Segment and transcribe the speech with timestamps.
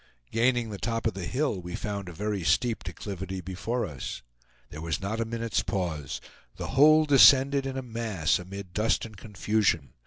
[0.31, 4.23] Gaining the top of the hill, we found a very steep declivity before us.
[4.71, 6.19] There was not a minute's pause.
[6.55, 9.93] The whole descended in a mass, amid dust and confusion.